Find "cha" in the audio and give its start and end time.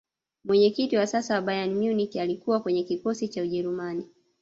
3.27-3.41